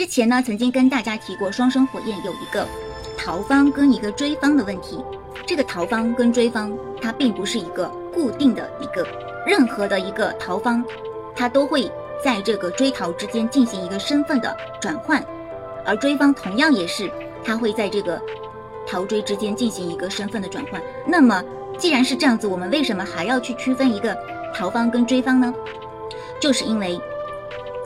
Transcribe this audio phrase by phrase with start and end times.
[0.00, 2.66] 之前呢，曾经跟大家提过，双生火焰有一个
[3.18, 5.04] 逃方跟一个追方的问题。
[5.46, 9.06] 这个逃方跟追方，它并不是一个固定的一个，
[9.46, 10.82] 任何的一个逃方，
[11.36, 11.92] 它都会
[12.24, 15.22] 在这个追逃之间进行一个身份的转换，
[15.84, 17.12] 而追方同样也是，
[17.44, 18.18] 它会在这个
[18.86, 20.80] 逃追之间进行一个身份的转换。
[21.06, 21.44] 那么
[21.76, 24.16] 既然是这样子，我们为什么还要去区分一个
[24.54, 25.54] 逃方跟追方呢？
[26.40, 26.98] 就是因为。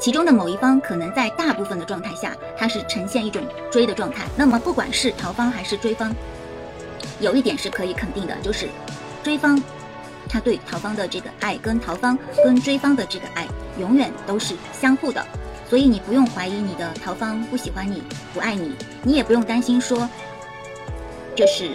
[0.05, 4.27] 其中的某一方可能在大部分的状态下，它是呈现一种追的状态。
[4.37, 6.15] 那么不管是逃方还是追方，
[7.21, 8.69] 有一点是可以肯定的，就是
[9.23, 9.59] 追方
[10.29, 13.49] 他对逃方的这个爱，跟逃方跟追方的这个爱，
[13.81, 15.25] 永远都是相互的。
[15.71, 18.03] 所以你不用怀疑你的逃方不喜欢你，
[18.35, 20.07] 不爱你，你也不用担心说，
[21.35, 21.71] 就是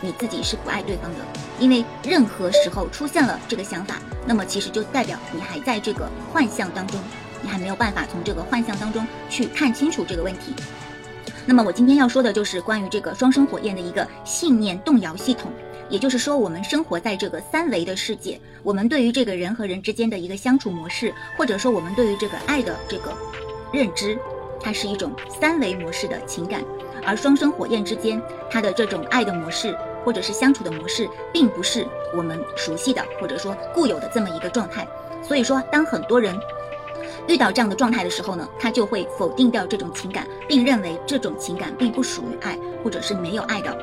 [0.00, 1.18] 你自己是不爱对方的。
[1.58, 7.00] 因为任何时候出现了这个想法，那么其实就代表你还在这个幻象当中。
[7.44, 10.54] 你还没有办法从这个幻象当中去看清楚这个问题。
[11.44, 15.52] 那么我今天要说的就是关于这个双生火焰的一个信念动摇系统。
[15.90, 23.12] 也就是说，我们生活在这个三维的世界，我们对于这个人和人之间的一个相处模式，或者说我们对于这个爱的这个
[23.70, 24.18] 认知，
[24.58, 26.64] 它是一种三维模式的情感。
[27.04, 28.20] 而双生火焰之间，
[28.50, 31.86] 它的这种爱的模式或者是相处的模式，并不是
[32.16, 34.88] 我们熟悉的或者说固有的这么一个状态。
[35.22, 36.34] 所以说，当很多人。
[37.26, 43.76] 遇到这样的状态的时候呢，他就会否定掉这种情感，并认为这种情感并不属于爱，或者是没有爱的。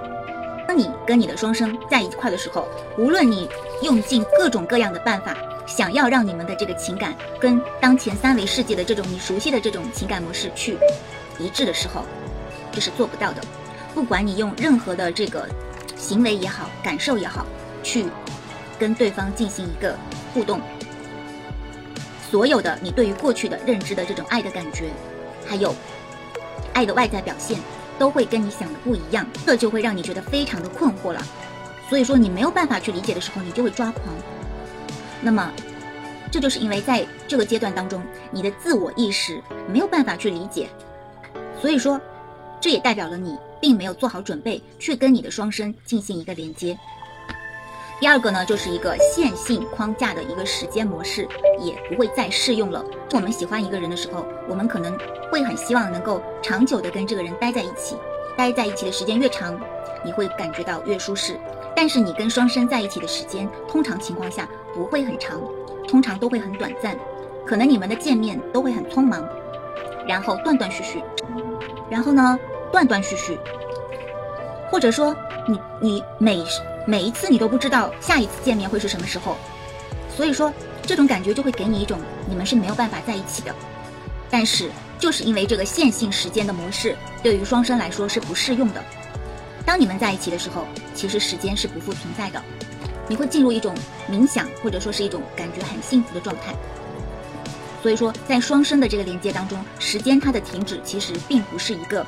[0.67, 3.50] 当你跟你的双生在一块的时候，无论你
[3.81, 5.36] 用尽各种各样的办法，
[5.67, 10.78] 想要让你们的这个情感跟当前三维世界的这种你熟悉的这种情感模式去
[11.39, 12.06] 一致的时候，
[12.72, 13.42] 这是做不到的。
[13.94, 15.45] 不管你用任何的这个
[15.97, 17.45] 行为也好，感受也好，
[17.84, 18.06] 去
[18.80, 19.97] 跟对方进行一个
[20.34, 20.62] 互动。
[22.32, 24.90] 所有的你对于过去的认知的这种爱的感觉，
[25.46, 25.76] 还有
[26.74, 27.60] 爱的外在表现，
[28.00, 31.22] 都会跟你想的不一样，这就会让你觉得非常的困惑了。
[31.90, 34.06] 所以说你没有办法去理解的时候，你就会抓狂。
[35.22, 35.52] 那么，
[36.31, 40.69] 这就是因为在这个阶段当中，你的自我意识没有办法去理解，
[41.62, 42.00] 所以说，
[42.62, 46.80] 这也代表了你并没有做好准备去跟你的双生进行一个连接。
[48.01, 51.28] 第二个呢，就是一个线性框架的一个时间模式，
[51.59, 52.84] 也不会再适用了。
[53.13, 54.97] 我们喜欢一个人的时候，我们可能
[55.31, 57.95] 会很希望能够长久的跟这个人待在一起，
[58.35, 59.56] 待在一起的时间越长，
[60.03, 61.39] 你会感觉到越舒适。
[61.75, 65.39] 但是你跟双生在一起的时间，通常情况下不会很长，
[65.88, 66.97] 通常都会很短暂，
[67.45, 69.23] 可能你们的见面都会很匆忙，
[70.07, 71.03] 然后断断续续，
[71.88, 72.39] 然后呢，
[72.72, 73.38] 断断续续，
[74.72, 75.16] 或者说
[75.47, 76.44] 你你每。
[76.86, 79.38] 每一次你都不知道下一次见面会是什么时候，
[80.16, 83.53] 所以说这种感觉就会给你一种你们是没有办法在一起的。
[84.30, 88.84] 但是就是因为这个线性时间的模式对于双生来说是不适用的。
[89.66, 90.66] 当你们在一起的时候，
[90.96, 92.42] 其实时间是不复存在的，
[93.08, 93.75] 你会进入一种
[94.09, 96.56] 冥想或者说是一种感觉很幸福的状态。
[97.81, 102.06] 所以说在双生的这个连接当中，时间它的停止其实并不是一个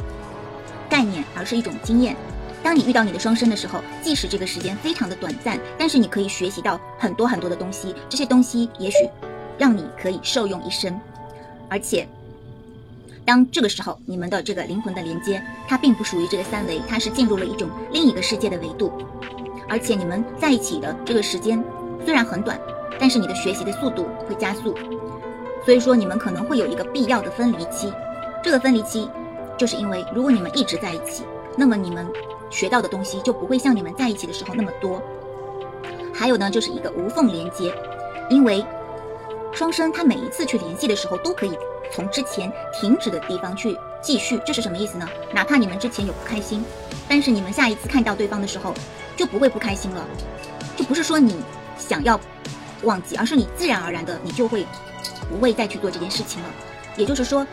[0.90, 2.16] 概念，而是一种经验。
[2.64, 8.98] 当你遇到你的双生的时候，即使这个时间非常的短暂，但是你可以学习到很多很多的东西，这些东西也许
[9.58, 10.98] 让你可以受用一生。
[11.70, 12.08] 而且，
[13.26, 18.94] 当这个时候你们的这个灵魂的连接，它并不属于这个三维，它是进入了一种另一个世界的维度。
[19.68, 21.62] 而且你们在一起的这个时间
[22.06, 22.58] 虽然很短，
[22.98, 24.74] 但是你的学习的速度会加速。
[25.66, 27.92] 所以说你们可能会有一个必要的分离期，
[28.42, 29.10] 这个分离期
[29.58, 31.24] 就是因为如果你们一直在一起，
[31.58, 32.08] 那么你们。
[32.54, 35.02] 学到的东西就不会像你们在一起的时候那么多。
[36.14, 37.74] 还有呢，就是一个无缝连接，
[38.30, 38.64] 因为
[39.52, 41.58] 双生他每一次去联系的时候，都可以
[41.92, 44.40] 从之前停止的地方去继续。
[44.46, 45.10] 这是什么意思呢？
[45.34, 46.64] 哪怕你们之前有不开心，
[47.10, 48.72] 但是你们下一次看到对方的时候，
[49.18, 50.06] 就不会不开心了。
[50.78, 51.44] 就不是说你
[51.76, 52.20] 想要
[52.84, 54.64] 忘记，而是你自然而然的，你就会
[55.28, 56.50] 不会再去做这件事情了。
[56.96, 57.46] 也就是说，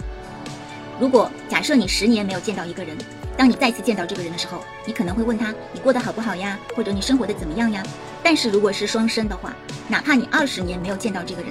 [0.99, 2.95] 如果假设你十年没有见到一个人。
[3.41, 6.59] 当你再次见到这个人的时候，你可能会问他：“你过得好不好呀？
[6.77, 7.83] 或者你生活的怎么样呀？”
[8.23, 9.57] 但是如果是双生的话，
[9.89, 11.51] 哪怕你二十年没有见到这个人，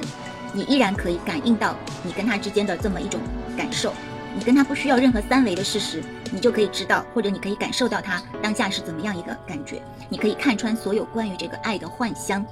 [0.54, 3.20] 你依然可以感应到你跟他之间的这么一种
[3.58, 3.92] 感受。
[4.38, 9.82] 你跟他不需要任何三维的事实，你就可以知道，或者你可以感受到他当下是怎么样一个感觉。
[10.10, 12.46] 你可以看穿所有关于这个爱的幻象。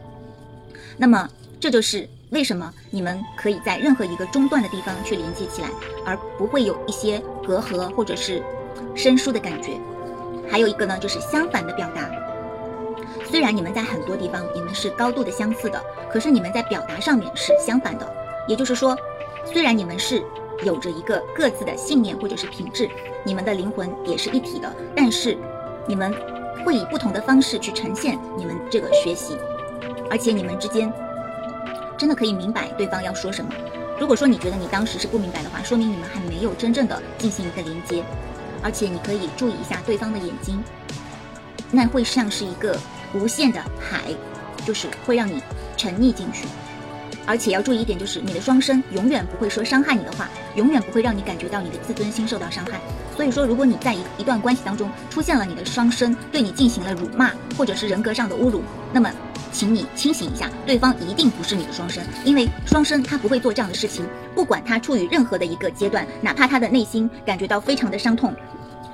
[0.98, 1.30] 那么，
[1.60, 5.70] 这就是为什么你们可以在任何一个中断的地方去连接起来，
[6.04, 8.42] 而不会有一些隔阂或者是。
[8.96, 9.80] 生疏的感觉，
[10.50, 12.10] 还有一个呢，就是相反的表达。
[13.30, 18.08] 虽然你们在很多地方你们是高度的相似的，可是你们在表达上面是相反的。
[18.48, 18.98] 也就是说，
[19.46, 20.24] 虽然你们是
[20.64, 22.90] 有着一个各自的信念或者是品质，
[23.26, 25.38] 你们的灵魂也是一体的，但是
[25.86, 26.14] 你们
[26.66, 29.38] 会以不同的方式去呈现你们这个学习，
[30.10, 30.92] 而且你们之间
[31.98, 33.52] 真的可以明白对方要说什么。
[34.00, 38.04] 如果说你觉得你当时是不明白的话，说明你们还没有真正的进行一个连接，
[38.64, 40.64] 而且你可以注意一下对方的眼睛，
[41.72, 42.78] 那会像是一个
[43.14, 44.14] 无限的海，
[44.66, 45.42] 就是会让你
[45.76, 46.46] 沉溺进去。
[47.28, 52.80] 而且要注意一点，就是你的双生永远不会说伤害你的话，永远不会让你感觉到你的自尊心受到伤害。
[53.16, 58.64] 所以说，如果你在一一段关系当中出现了你的双生对你进行了辱骂，或者是人格上的侮辱，
[58.94, 59.12] 那么，
[59.52, 64.06] 请你清醒一下，对方一定不是你的双生，因为双生他不会做这样的事情。
[64.34, 68.34] 不管他处于任何的一个阶段，哪怕他的内心感觉到非常的伤痛，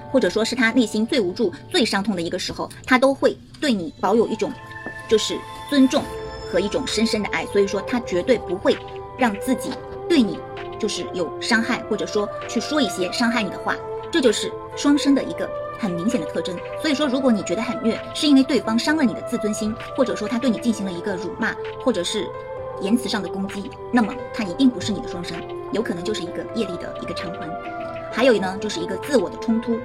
[0.09, 4.51] 或者说是他内心最无助、最伤痛的一个时候，他都会对你保有一种，
[5.07, 5.37] 就是
[5.69, 6.01] 尊重。
[6.53, 8.77] 和一种深深的爱，所以说他绝对不会
[9.17, 9.71] 让自己
[10.07, 10.39] 对你
[10.77, 13.75] 就是有伤害，或者说去说一些伤害你的话，
[14.11, 16.55] 这就是双生的一个很明显的特征。
[16.79, 22.27] 所以说，如果你觉得很虐，是因为对方伤了你的自尊心，或者说他对你进行了一个辱骂，或者是
[22.81, 25.35] 言辞上的攻击，那么他一定不是你的双生，
[25.71, 27.49] 有可能就是一个业力的一个偿还。
[28.11, 29.79] 还有呢，就是一个自我的冲突。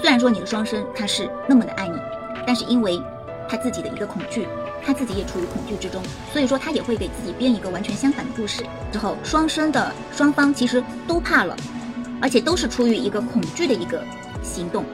[0.00, 1.98] 虽然说你的双生他是那么的爱你，
[2.46, 2.98] 但是因为
[3.46, 4.48] 他自己的一个恐惧。
[4.86, 6.00] 他自己也处于恐惧之中，
[6.32, 8.64] 所以说他也会给自己编一个完全相反的故事。
[8.92, 11.56] 之后双生的双方其实都怕了，
[12.22, 14.04] 而且都是出于一个恐惧的一个
[14.44, 14.84] 行动。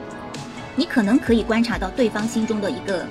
[0.75, 3.05] 你可能可以观察到对方心中的一个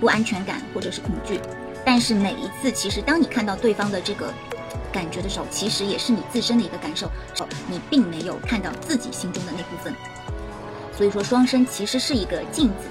[0.00, 1.40] 不安全感或者是恐惧，
[1.84, 4.34] 但是每一次其实当你看到对方的这个
[4.92, 7.08] 感觉的时候，其实也是你自身的一个感受，
[7.68, 9.94] 你并没有看到自己心中的那部分。
[10.96, 12.88] 所以说双生其实是一个镜子，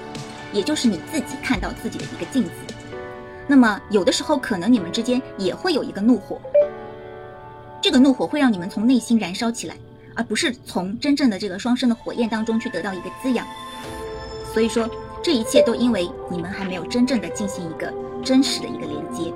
[0.50, 2.50] 也就是你自己看到自己的一个镜子。
[3.52, 6.40] 那么有的时候，可能你们之间也会有一个怒火，
[7.82, 9.76] 这个怒火会让你们从内心燃烧起来，
[10.14, 13.46] 而不是从真正的这个双生的火焰当中去得到一个滋养。
[14.54, 14.88] 所以说，
[15.22, 17.92] 这一切都因为你们还没有真正的进行一个
[18.24, 19.30] 真实的一个连接。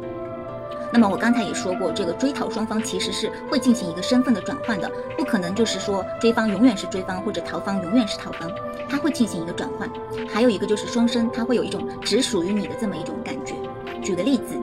[0.90, 8.50] 那么我刚才也说过，这个追逃双方其实是会进行一个身份的转换的，不可能就是说追方永远是追方，或者逃方永远是逃方，
[8.88, 9.86] 他会进行一个转换。
[10.26, 13.14] 还有一个就是双生，他会有一种只属于你的这么一种。
[14.06, 14.55] 举个例子，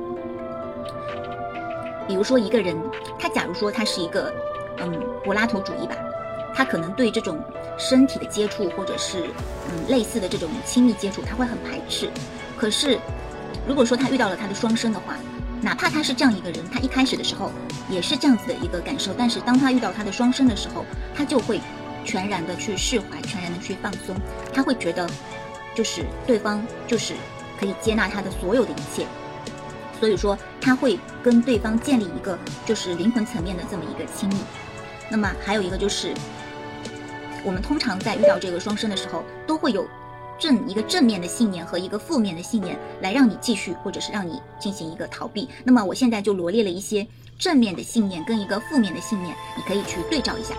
[2.07, 2.81] 比如说一个人，
[3.19, 4.33] 他假如说他是一个，
[4.77, 4.89] 嗯，
[5.21, 5.97] 柏拉图主义吧，
[6.55, 7.37] 他可能对这种
[7.77, 9.25] 身体的接触或者是
[9.67, 12.09] 嗯类似的这种亲密接触，他会很排斥。
[12.57, 12.97] 可是，
[13.67, 15.15] 如果说他遇到了他的双生的话，
[15.61, 17.51] 哪怕他是这样一个人，他一开始的时候
[17.89, 21.59] 也是这样子的一个感受，但是当他遇到他的双生的时候，他就会
[22.05, 24.15] 全然的去释怀，全然的去放松，
[24.53, 25.05] 他会觉得
[25.75, 27.13] 就是对方就是
[27.59, 29.05] 可以接纳他的所有的一切。
[30.03, 34.35] 所以说他会跟对方建立一个就是灵魂层面的这么一个亲密。
[35.09, 36.13] 那么还有一个就是，
[37.41, 39.87] 我们通常在遇到这个双生的时候，都会有
[40.37, 45.47] 正一个正面的信念和一个负面的信念来让你继续，或者是让你进行一个逃避。
[45.63, 47.07] 那么我现在就罗列了一些
[47.39, 50.53] 正面的信念跟一个负面的信念，你可以去对照一下。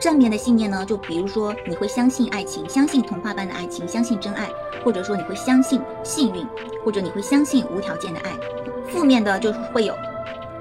[0.00, 4.50] 正面的信念呢，就比如说你会相信爱情，相信童话般的爱情，相信真爱，
[4.84, 6.46] 或者说你会相信幸运，
[6.84, 8.30] 或者你会相信无条件的爱。
[8.92, 9.94] 负面的就会有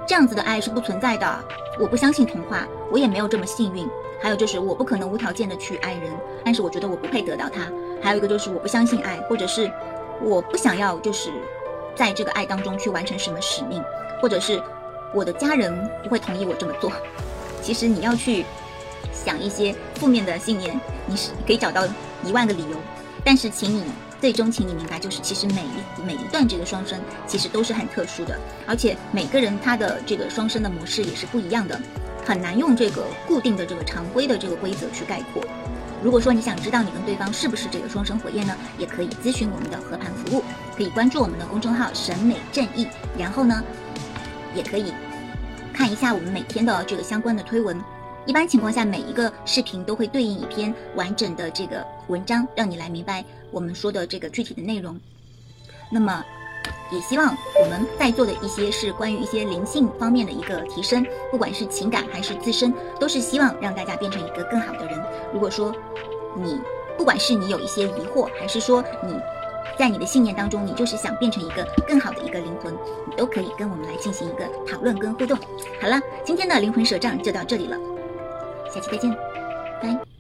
[0.08, 1.44] 这样子的爱是不存在的，
[1.78, 3.86] 我不相信童话，我也没有这么幸运。
[4.22, 6.10] 还有就是我不可能无条件的去爱人，
[6.46, 7.70] 但是我觉得我不配得到他。
[8.02, 9.70] 还有一个就是我不相信爱，或者是
[10.22, 11.30] 我不想要就是
[11.96, 13.84] 在这个爱当中去完成什么使命，
[14.22, 14.64] 或者是
[15.14, 16.90] 我的家人不会同意我这么做。
[17.62, 18.46] 其实你要去。
[19.14, 21.86] 想一些负面的信念，你是可以找到
[22.24, 22.78] 一万个理由，
[23.24, 23.84] 但是请你
[24.20, 31.80] 最终请你明白，就是其实每一每一段这个双生其实都是很特殊的，而且每个人他的这个双生的模式也是不一样的，
[32.26, 35.44] 很难用这个固定的这个常规的这个规则去概括。
[36.02, 40.44] 如果说你想知道你跟对方是不是这个双生火焰呢，也可以咨询我们的合盘服务，
[40.76, 43.64] 可以关注我们的公众号审美正义，然后呢，
[44.54, 44.94] 也可以
[45.74, 47.82] 看一下我们每天的这个相关的推文。
[48.26, 54.98] 一般情况下，每一个视频都会对应一篇完整的这个文章，让你来明白我们说的这个具体的内容。
[55.92, 56.24] 那么，
[56.90, 64.98] 也希望我们在做的一些是关于一些灵性方面的一个提升，不管是情感还是自身，都是希望让大家变成一个更好的人。
[65.34, 65.76] 如果说
[66.38, 66.58] 你
[66.98, 69.14] 不管是你有一些疑惑，还是说你
[69.78, 72.74] 在你的信念当中，你就是想变成一个更好的一个灵魂，
[73.10, 75.38] 你都可以跟我们来进行一个讨论跟互动。
[75.82, 77.78] 好了，今天的灵魂手账就到这里了。
[78.74, 79.12] 下期再见，
[79.82, 80.13] 拜。